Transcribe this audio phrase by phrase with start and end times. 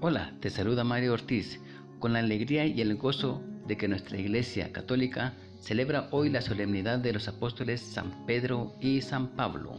[0.00, 1.58] Hola, te saluda Mario Ortiz
[1.98, 7.00] con la alegría y el gozo de que nuestra Iglesia Católica celebra hoy la solemnidad
[7.00, 9.74] de los apóstoles San Pedro y San Pablo.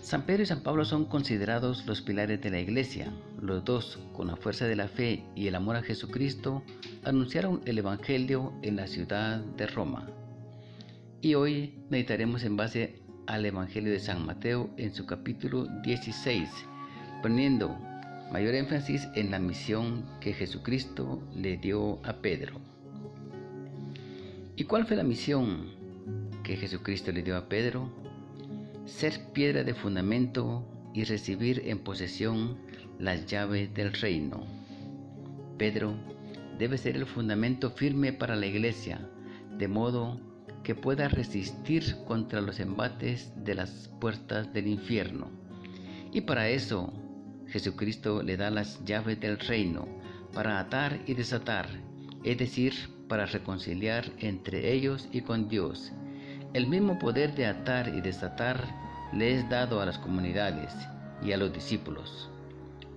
[0.00, 3.12] San Pedro y San Pablo son considerados los pilares de la Iglesia.
[3.38, 6.62] Los dos, con la fuerza de la fe y el amor a Jesucristo,
[7.04, 10.08] anunciaron el Evangelio en la ciudad de Roma.
[11.20, 16.48] Y hoy meditaremos en base al Evangelio de San Mateo en su capítulo 16
[17.22, 17.78] poniendo
[18.32, 22.60] mayor énfasis en la misión que Jesucristo le dio a Pedro.
[24.56, 25.70] ¿Y cuál fue la misión
[26.42, 27.88] que Jesucristo le dio a Pedro?
[28.86, 32.58] Ser piedra de fundamento y recibir en posesión
[32.98, 34.44] las llaves del reino.
[35.58, 35.94] Pedro
[36.58, 39.08] debe ser el fundamento firme para la iglesia,
[39.58, 40.20] de modo
[40.64, 45.30] que pueda resistir contra los embates de las puertas del infierno.
[46.12, 46.92] Y para eso
[47.52, 49.86] Jesucristo le da las llaves del reino
[50.32, 51.68] para atar y desatar,
[52.24, 52.72] es decir,
[53.08, 55.92] para reconciliar entre ellos y con Dios.
[56.54, 58.66] El mismo poder de atar y desatar
[59.12, 60.72] le es dado a las comunidades
[61.22, 62.30] y a los discípulos.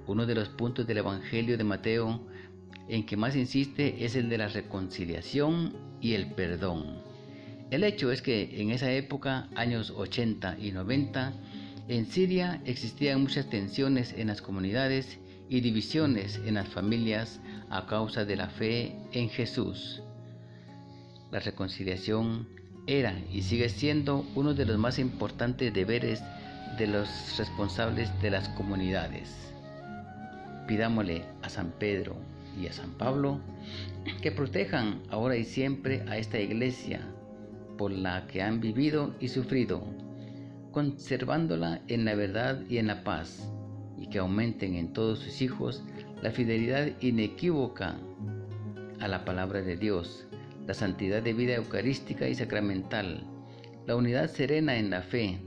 [0.08, 2.22] Uno de los puntos del Evangelio de Mateo
[2.88, 7.02] en que más insiste es el de la reconciliación y el perdón.
[7.72, 11.34] El hecho es que en esa época, años 80 y 90,
[11.88, 15.20] en Siria existían muchas tensiones en las comunidades
[15.50, 20.02] y divisiones en las familias a causa de la fe en Jesús.
[21.32, 22.48] La reconciliación
[22.88, 26.24] era y sigue siendo uno de los más importantes deberes
[26.80, 29.36] de los responsables de las comunidades.
[30.68, 32.16] Pidámosle a San Pedro
[32.60, 33.40] y a San Pablo
[34.24, 37.02] que protejan ahora y siempre a esta iglesia
[37.78, 39.84] por la que han vivido y sufrido
[40.76, 43.50] conservándola en la verdad y en la paz,
[43.98, 45.86] y que aumenten en todos sus hijos
[46.22, 47.96] la fidelidad inequívoca
[49.00, 50.28] a la palabra de Dios,
[50.68, 53.26] la santidad de vida eucarística y sacramental,
[53.88, 55.40] la unidad serena en la fe,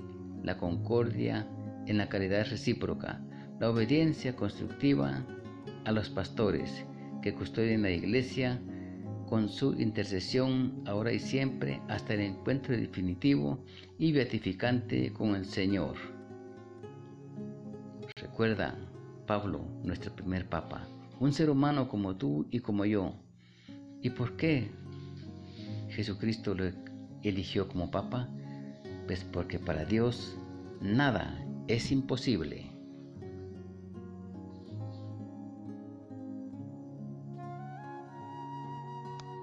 [0.43, 1.47] la concordia
[1.87, 3.21] en la caridad recíproca,
[3.61, 5.27] la obediencia constructiva
[5.85, 6.87] a los pastores
[7.21, 8.63] que custodian la iglesia,
[9.29, 13.59] con su intercesión ahora y siempre hasta el encuentro definitivo
[13.99, 15.97] y beatificante con el Señor.
[18.17, 18.77] Recuerda,
[19.27, 20.89] Pablo, nuestro primer papa,
[21.21, 23.15] un ser humano como tú y como yo.
[24.03, 24.71] ¿Y por qué
[25.91, 26.71] Jesucristo lo
[27.23, 28.29] eligió como papa?
[29.07, 30.37] Pues porque para Dios
[30.81, 32.68] nada es imposible.